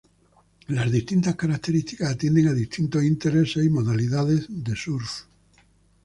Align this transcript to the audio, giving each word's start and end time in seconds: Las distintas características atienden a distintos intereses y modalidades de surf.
Las 0.69 0.91
distintas 0.91 1.35
características 1.35 2.09
atienden 2.15 2.47
a 2.47 2.53
distintos 2.53 3.03
intereses 3.03 3.63
y 3.63 3.69
modalidades 3.69 4.47
de 4.49 4.75
surf. 4.75 5.25